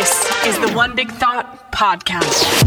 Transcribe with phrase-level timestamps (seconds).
[0.00, 2.64] This is the One Big Thought Podcast.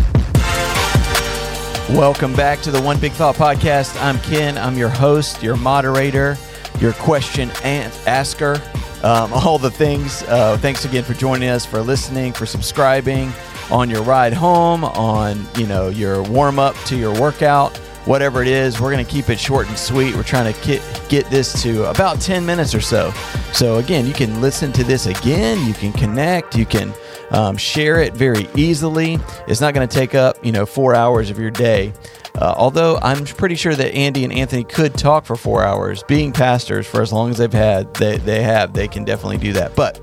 [1.90, 4.00] Welcome back to the One Big Thought Podcast.
[4.00, 4.56] I'm Ken.
[4.56, 6.38] I'm your host, your moderator,
[6.80, 8.62] your question asker,
[9.02, 10.22] um, all the things.
[10.28, 13.34] Uh, thanks again for joining us, for listening, for subscribing
[13.72, 18.48] on your ride home, on you know your warm up to your workout, whatever it
[18.48, 18.80] is.
[18.80, 20.16] We're going to keep it short and sweet.
[20.16, 23.12] We're trying to get get this to about 10 minutes or so.
[23.54, 25.66] So again, you can listen to this again.
[25.68, 26.56] You can connect.
[26.56, 26.94] You can
[27.32, 29.20] um, share it very easily.
[29.48, 31.94] It's not going to take up, you know, four hours of your day.
[32.36, 36.32] Uh, although I'm pretty sure that Andy and Anthony could talk for four hours, being
[36.32, 39.76] pastors for as long as they've had, they, they have, they can definitely do that.
[39.76, 39.98] But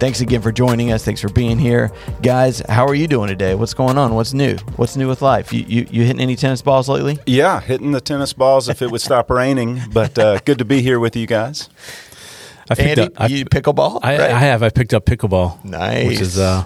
[0.00, 1.04] thanks again for joining us.
[1.04, 2.60] Thanks for being here, guys.
[2.68, 3.54] How are you doing today?
[3.54, 4.14] What's going on?
[4.14, 4.56] What's new?
[4.76, 5.52] What's new with life?
[5.52, 7.18] You you, you hitting any tennis balls lately?
[7.24, 9.80] Yeah, hitting the tennis balls if it would stop raining.
[9.92, 11.68] But uh, good to be here with you guys.
[12.68, 14.00] I picked Andy, up, you pickleball?
[14.02, 14.30] I, right.
[14.32, 14.64] I, have.
[14.64, 15.64] I picked up pickleball.
[15.64, 16.08] Nice.
[16.08, 16.64] Which is uh,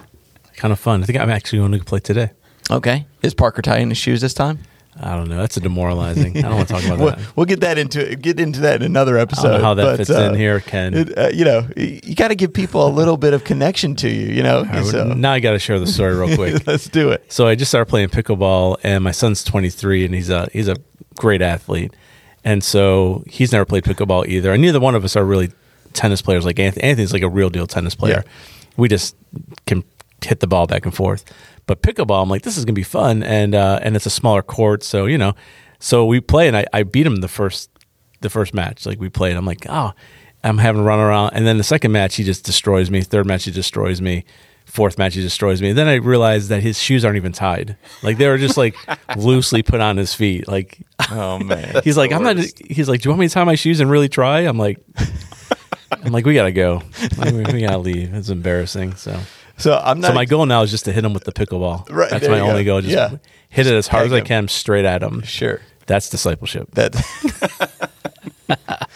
[0.55, 1.03] kind of fun.
[1.03, 2.31] I think I'm actually going to play today.
[2.71, 3.05] Okay.
[3.21, 4.59] Is Parker tying his shoes this time?
[4.99, 5.37] I don't know.
[5.37, 6.37] That's a demoralizing.
[6.37, 7.35] I don't want to talk about we'll, that.
[7.37, 9.61] We'll get that into get into that in another episode.
[9.61, 10.93] how that but, fits uh, in here, Ken.
[10.93, 14.09] It, uh, you know, you got to give people a little bit of connection to
[14.09, 14.27] you.
[14.33, 15.13] You know, right, so.
[15.13, 16.67] now I got to share the story real quick.
[16.67, 17.31] Let's do it.
[17.31, 20.75] So I just started playing pickleball, and my son's 23, and he's a he's a
[21.15, 21.93] great athlete,
[22.43, 24.51] and so he's never played pickleball either.
[24.51, 25.51] And neither one of us are really
[25.93, 26.83] tennis players like Anthony.
[26.83, 28.23] Anthony's like a real deal tennis player.
[28.25, 28.31] Yeah.
[28.75, 29.15] We just
[29.65, 29.83] can
[30.23, 31.25] hit the ball back and forth.
[31.67, 34.41] But pickleball, I'm like, this is gonna be fun, and uh, and it's a smaller
[34.41, 35.33] court, so you know,
[35.79, 37.69] so we play, and I, I beat him the first
[38.21, 38.85] the first match.
[38.85, 39.93] Like we played, I'm like, oh,
[40.43, 43.01] I'm having to run around, and then the second match he just destroys me.
[43.01, 44.23] Third match he destroys me.
[44.65, 45.69] Fourth match he destroys me.
[45.69, 47.75] And then I realized that his shoes aren't even tied.
[48.03, 48.75] Like they were just like
[49.17, 50.47] loosely put on his feet.
[50.47, 52.37] Like, oh man, he's like, I'm not.
[52.37, 54.41] He's like, do you want me to tie my shoes and really try?
[54.41, 54.79] I'm like,
[55.91, 56.81] I'm like, we gotta go.
[57.23, 58.13] we, we gotta leave.
[58.13, 58.95] It's embarrassing.
[58.95, 59.19] So
[59.61, 60.09] so I'm not.
[60.09, 61.89] So my goal now is just to hit him with the pickleball.
[61.89, 62.09] Right.
[62.09, 62.73] That's my only go.
[62.73, 62.81] goal.
[62.81, 63.17] Just yeah.
[63.49, 65.21] hit it as hard as I can, straight at him.
[65.23, 65.61] Sure.
[65.87, 66.71] That's discipleship.
[66.71, 66.95] That.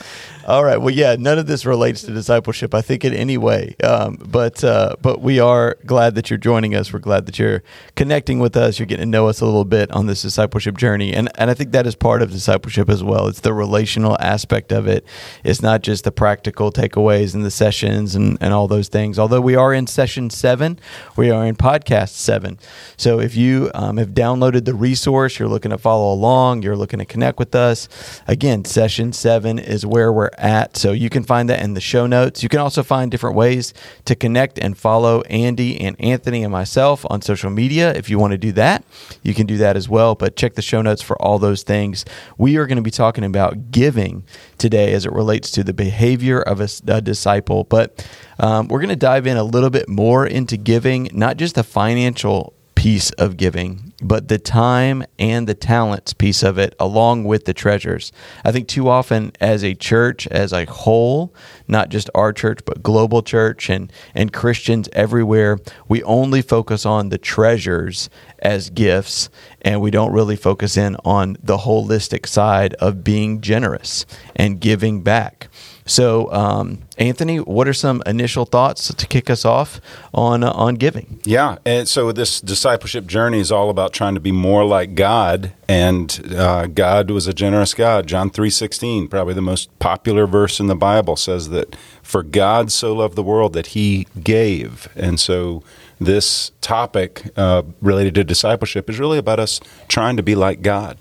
[0.48, 0.78] All right.
[0.78, 3.76] Well, yeah, none of this relates to discipleship, I think, in any way.
[3.84, 6.94] Um, but uh, but we are glad that you're joining us.
[6.94, 7.64] We're glad that you're
[7.96, 8.78] connecting with us.
[8.78, 11.56] You're getting to know us a little bit on this discipleship journey, and and I
[11.56, 13.28] think that is part of discipleship as well.
[13.28, 15.04] It's the relational aspect of it.
[15.44, 19.18] It's not just the practical takeaways and the sessions and and all those things.
[19.18, 20.78] Although we are in session seven,
[21.18, 22.60] we are in podcast seven.
[22.98, 27.00] So if you um, have downloaded the resource, you're looking to follow along, you're looking
[27.00, 27.90] to connect with us.
[28.28, 30.78] Again, session seven is where we're at.
[30.78, 32.44] So you can find that in the show notes.
[32.44, 33.74] You can also find different ways
[34.06, 37.94] to connect and follow Andy and Anthony and myself on social media.
[37.94, 38.84] If you want to do that,
[39.24, 40.16] you can do that as well.
[40.16, 42.06] But check the show notes for all those things.
[42.38, 44.24] We are going to be talking about giving
[44.58, 47.64] today as it relates to the behavior of a, a disciple.
[47.64, 48.08] But
[48.40, 51.64] um, we're going to dive in a little bit more into giving, not just the
[51.64, 57.46] financial piece of giving, but the time and the talents piece of it, along with
[57.46, 58.12] the treasures.
[58.44, 61.34] I think too often, as a church as a whole,
[61.68, 65.58] not just our church, but global church and, and Christians everywhere,
[65.88, 69.30] we only focus on the treasures as gifts,
[69.64, 74.06] and we don't really focus in on the holistic side of being generous
[74.36, 75.50] and giving back.
[75.88, 79.80] So, um, Anthony, what are some initial thoughts to kick us off
[80.16, 81.20] on uh, on giving?
[81.26, 85.54] Yeah, and so this discipleship journey is all about trying to be more like God,
[85.68, 88.08] and uh, God was a generous God.
[88.08, 92.72] John three sixteen, probably the most popular verse in the Bible, says that for God
[92.72, 95.62] so loved the world that He gave, and so
[96.00, 100.98] this topic uh, related to discipleship is really about us trying to be like God.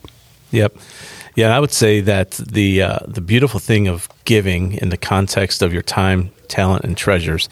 [0.51, 0.77] Yep.
[1.37, 5.63] Yeah, I would say that the uh, the beautiful thing of giving in the context
[5.63, 7.49] of your time, talent, and treasures,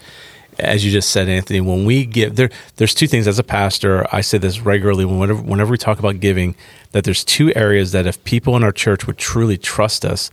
[0.59, 3.27] as you just said, Anthony, when we give, there there's two things.
[3.27, 6.55] As a pastor, I say this regularly whenever whenever we talk about giving,
[6.91, 10.31] that there's two areas that if people in our church would truly trust us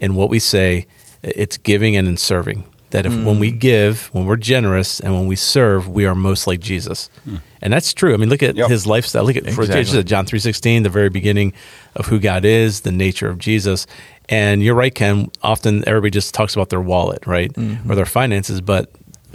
[0.00, 0.86] in what we say,
[1.22, 3.24] it's giving and in serving that if mm.
[3.24, 3.60] when we mm.
[3.60, 7.40] give, when we're generous, and when we serve, we are most like Jesus, mm.
[7.62, 8.12] and that's true.
[8.12, 8.68] I mean, look at yep.
[8.68, 9.24] his lifestyle.
[9.24, 10.02] Look at exactly.
[10.02, 11.52] John three sixteen, the very beginning
[11.94, 13.86] of who God is, the nature of Jesus.
[14.30, 15.28] And you're right, Ken.
[15.42, 17.90] Often everybody just talks about their wallet, right, mm-hmm.
[17.90, 18.90] or their finances, but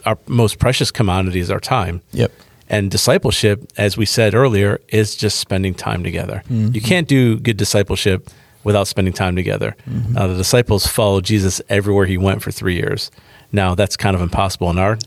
[0.06, 2.02] our most precious commodity is our time.
[2.14, 2.32] Yep.
[2.70, 6.42] And discipleship, as we said earlier, is just spending time together.
[6.50, 6.74] Mm-hmm.
[6.74, 8.30] You can't do good discipleship
[8.64, 9.76] without spending time together.
[9.88, 10.18] Mm-hmm.
[10.18, 13.12] Uh, the disciples followed Jesus everywhere he went for three years.
[13.52, 14.98] Now that's kind of impossible in our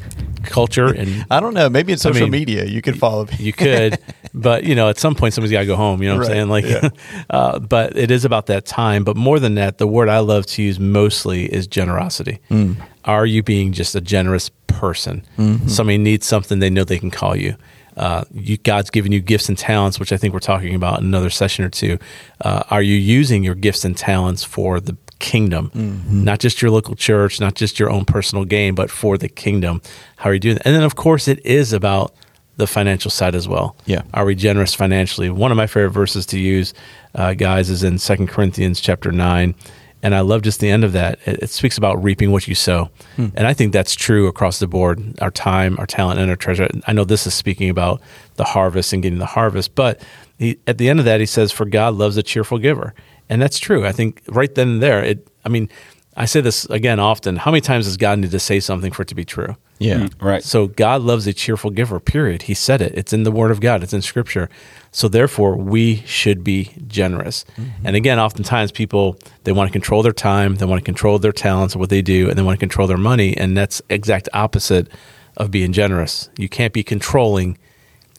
[0.45, 1.69] culture, and I don't know.
[1.69, 3.33] Maybe in social I mean, media you could follow me.
[3.39, 3.99] you could,
[4.35, 6.03] but you know, at some point somebody's got to go home.
[6.03, 6.37] You know what right.
[6.37, 6.49] I'm saying?
[6.49, 7.25] Like, yeah.
[7.31, 9.05] uh, but it is about that time.
[9.05, 12.41] But more than that, the word I love to use mostly is generosity.
[12.51, 12.77] Mm.
[13.05, 15.25] Are you being just a generous person.
[15.69, 17.57] Somebody needs something, they know they can call you.
[17.97, 18.57] Uh, you.
[18.59, 21.65] God's given you gifts and talents, which I think we're talking about in another session
[21.65, 21.99] or two.
[22.41, 25.73] Uh, are you using your gifts and talents for the kingdom,
[26.07, 29.83] not just your local church, not just your own personal gain, but for the kingdom?
[30.17, 30.67] How are you doing that?
[30.67, 32.15] And then, of course, it is about
[32.59, 33.77] the financial side as well.
[33.87, 34.03] Yeah.
[34.13, 35.31] Are we generous financially?
[35.31, 36.75] One of my favorite verses to use,
[37.15, 39.55] uh, guys, is in Second Corinthians chapter 9.
[40.03, 41.19] And I love just the end of that.
[41.25, 42.91] It, it speaks about reaping what you sow.
[43.17, 46.69] And I think that's true across the board our time, our talent, and our treasure.
[46.87, 48.01] I know this is speaking about
[48.35, 50.01] the harvest and getting the harvest, but
[50.39, 52.95] he, at the end of that, he says, For God loves a cheerful giver.
[53.29, 53.87] And that's true.
[53.87, 55.69] I think right then and there, it, I mean,
[56.17, 57.37] I say this again often.
[57.37, 59.57] How many times does God need to say something for it to be true?
[59.79, 60.01] Yeah.
[60.01, 60.43] Mm, right.
[60.43, 62.43] So God loves a cheerful giver, period.
[62.43, 62.93] He said it.
[62.97, 64.49] It's in the word of God, it's in scripture.
[64.91, 67.45] So therefore, we should be generous.
[67.57, 67.87] Mm-hmm.
[67.87, 71.33] And again, oftentimes people they want to control their time, they want to control their
[71.33, 74.89] talents, what they do, and they want to control their money, and that's exact opposite
[75.37, 76.29] of being generous.
[76.37, 77.59] You can't be controlling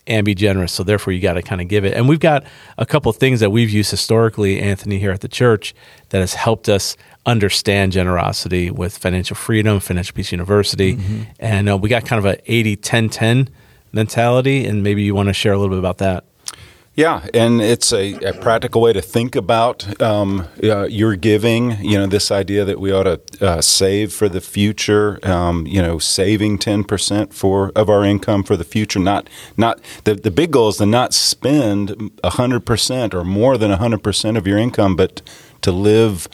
[0.09, 0.73] and be generous.
[0.73, 1.93] So therefore, you got to kind of give it.
[1.93, 2.43] And we've got
[2.77, 5.75] a couple of things that we've used historically, Anthony, here at the church
[6.09, 10.97] that has helped us understand generosity with Financial Freedom, Financial Peace University.
[11.39, 13.49] And uh, we got kind of a 80 10 10
[13.91, 14.65] mentality.
[14.65, 16.25] And maybe you want to share a little bit about that.
[16.99, 21.81] Yeah, and it's a, a practical way to think about um, uh, your giving.
[21.81, 25.17] You know, this idea that we ought to uh, save for the future.
[25.23, 28.99] Um, you know, saving ten percent for of our income for the future.
[28.99, 33.71] Not not the the big goal is to not spend hundred percent or more than
[33.71, 35.21] hundred percent of your income, but
[35.61, 36.27] to live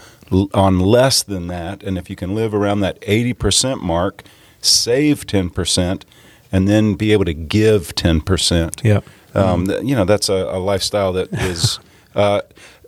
[0.53, 1.83] on less than that.
[1.83, 4.23] And if you can live around that eighty percent mark,
[4.61, 6.05] save ten percent,
[6.51, 8.81] and then be able to give ten percent.
[8.83, 9.01] Yeah.
[9.33, 11.79] Um, th- you know, that's a, a lifestyle that is
[12.15, 12.41] uh,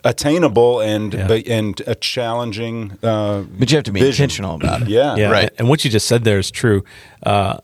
[0.04, 1.26] attainable and Yeah.
[1.28, 2.96] but, and a challenging.
[3.02, 4.24] Uh, But you have to be vision.
[4.24, 4.88] intentional about it.
[4.98, 5.50] Yeah, Yeah, Right.
[5.58, 6.84] And what you just said there is true.
[7.22, 7.58] Uh,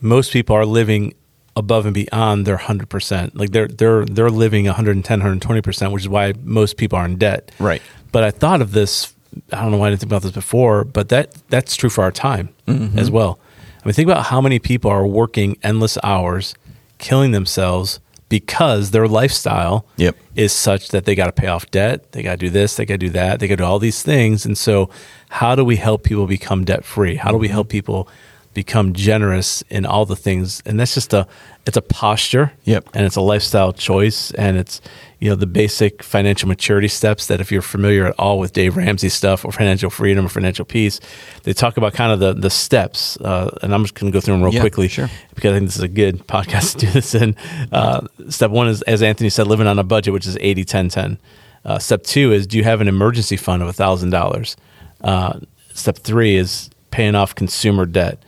[0.00, 1.14] most people are living
[1.56, 3.32] above and beyond their 100%.
[3.34, 7.50] Like they're they're they're living 110, 120%, which is why most people are in debt.
[7.58, 7.82] Right.
[8.12, 9.14] But I thought of this
[9.52, 12.02] I don't know why I didn't think about this before, but that that's true for
[12.02, 12.98] our time mm-hmm.
[12.98, 13.38] as well.
[13.82, 16.54] I mean think about how many people are working endless hours,
[16.98, 20.16] killing themselves because their lifestyle Yep.
[20.36, 22.86] is such that they got to pay off debt, they got to do this, they
[22.86, 24.46] got to do that, they got to do all these things.
[24.46, 24.88] And so,
[25.28, 27.16] how do we help people become debt free?
[27.16, 28.08] How do we help people
[28.54, 30.62] become generous in all the things?
[30.66, 31.26] And that's just a
[31.66, 32.88] it's a posture, Yep.
[32.94, 34.80] and it's a lifestyle choice, and it's
[35.20, 38.76] you know the basic financial maturity steps that if you're familiar at all with Dave
[38.76, 40.98] Ramsey stuff or financial freedom or financial peace,
[41.44, 43.16] they talk about kind of the the steps.
[43.18, 45.10] Uh, and I'm just going to go through them real Yeah, quickly, sure.
[45.34, 47.36] because I think this is a good podcast to do this in.
[47.70, 50.88] Uh, step one is, as Anthony said, living on a budget, which is 80 10
[50.88, 51.18] 10.
[51.62, 54.56] Uh, step two is, do you have an emergency fund of $1,000?
[55.02, 55.38] Uh,
[55.74, 58.18] step three is paying off consumer debt.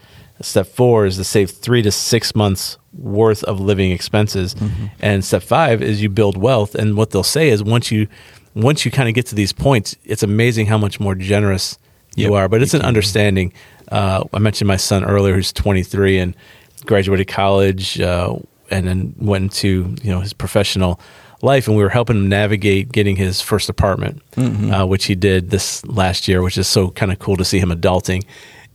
[0.42, 4.54] Step four is to save three to six months worth of living expenses.
[4.54, 4.86] Mm-hmm.
[5.00, 6.74] And step five is you build wealth.
[6.74, 8.06] And what they'll say is once you
[8.54, 11.78] once you kind of get to these points, it's amazing how much more generous
[12.16, 12.48] you Yep, are.
[12.48, 13.52] But it's an understanding.
[13.90, 16.36] Uh, I mentioned my son earlier, who's 23 and
[16.84, 18.36] graduated college, uh,
[18.70, 21.00] and then went into you know his professional
[21.40, 24.70] life, and we were helping him navigate getting his first apartment, Mm-hmm.
[24.72, 27.58] uh, which he did this last year, which is so kind of cool to see
[27.58, 28.22] him adulting.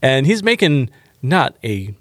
[0.01, 0.89] And he's making
[1.21, 1.93] not a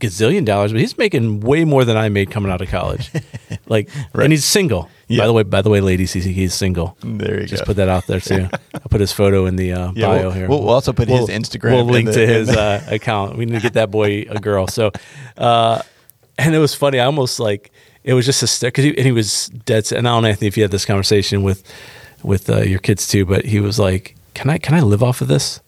[0.00, 3.10] gazillion dollars, but he's making way more than I made coming out of college.
[3.66, 4.88] like, and he's single.
[5.08, 5.22] Yeah.
[5.22, 6.96] By the way, by the way, ladies, he's, he's single.
[7.02, 7.66] There you Just go.
[7.68, 8.48] put that out there too.
[8.74, 10.48] I'll put his photo in the uh, Yeah, bio we'll- here.
[10.48, 13.36] we'll- we'll also put his Instagram We'll in link the- to his the- uh, account.
[13.36, 14.66] We need to get that boy a girl.
[14.68, 14.92] So,
[15.36, 15.82] uh,
[16.36, 17.00] and it was funny.
[17.00, 17.72] I almost like
[18.04, 19.86] it was just a because he, and he was dead.
[19.86, 21.64] set- And I don't know Anthony if you had this conversation with
[22.22, 25.20] with uh, your kids too, but he was like, "Can I can I live off
[25.20, 25.60] of this?"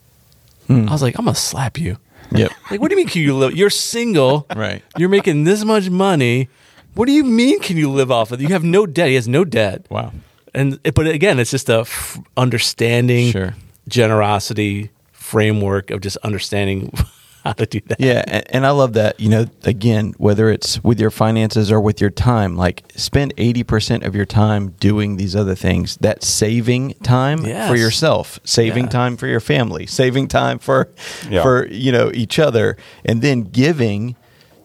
[0.69, 0.89] Hmm.
[0.89, 1.97] I was like, "I'm gonna slap you."
[2.33, 2.53] Yep.
[2.71, 3.09] Like, what do you mean?
[3.09, 3.57] Can you live?
[3.57, 4.83] You're single, Right.
[4.97, 6.49] You're making this much money.
[6.95, 7.61] What do you mean?
[7.61, 8.43] Can you live off of it?
[8.43, 9.09] You have no debt.
[9.09, 9.87] He has no debt.
[9.91, 10.13] Wow.
[10.55, 13.55] And it- but again, it's just a f- understanding, Sure.
[13.89, 16.93] generosity framework of just understanding
[17.45, 18.01] how to do that.
[18.01, 19.19] Yeah, and, and I love that.
[19.21, 24.05] You know, again, whether it's with your finances or with your time, like spend 80%
[24.07, 25.97] of your time doing these other things.
[26.01, 27.69] That's saving time Yes.
[27.69, 28.91] for yourself, saving Yeah.
[28.91, 30.89] time for your family, saving time for
[31.31, 31.43] Yeah.
[31.43, 34.17] for, you know, each other, and then giving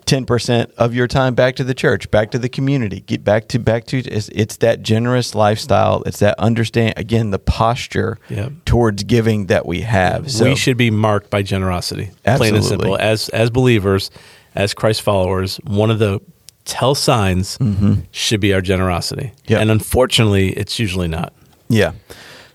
[0.06, 3.60] 10% of your time back to the church, back to the community, get back to
[3.60, 6.04] back to it's, it's that generous lifestyle.
[6.06, 8.52] It's that understand again the posture Yep.
[8.66, 10.32] towards giving that we have.
[10.32, 12.12] So we should be marked by generosity.
[12.24, 12.98] Plain and simple.
[12.98, 14.12] As as believers,
[14.54, 16.20] as Christ followers, one of the
[16.66, 17.58] tell signs
[18.12, 19.32] should be our generosity.
[19.36, 19.52] Mm-hmm.
[19.54, 19.62] Yep.
[19.62, 21.34] And unfortunately, it's usually not.
[21.70, 21.94] Yeah.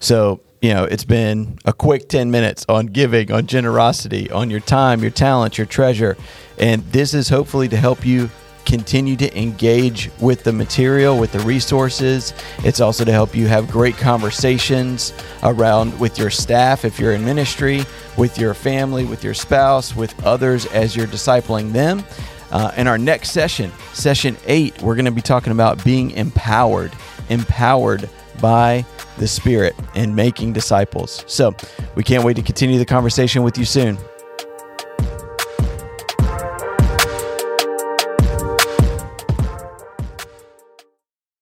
[0.00, 4.60] So you know, it's been a quick 10 minutes on giving, on generosity, on your
[4.60, 6.16] time, your talent, your treasure.
[6.58, 8.28] And this is hopefully to help you
[8.66, 12.34] continue to engage with the material, with the resources.
[12.58, 17.24] It's also to help you have great conversations around with your staff if you're in
[17.24, 17.82] ministry,
[18.18, 22.04] with your family, with your spouse, with others as you're discipling them.
[22.52, 26.92] Uh, in our next session, session eight, we're going to be talking about being empowered,
[27.30, 28.10] empowered
[28.42, 28.84] by
[29.18, 31.24] the Spirit and making disciples.
[31.26, 31.54] So
[31.94, 33.98] we can't wait to continue the conversation with you soon.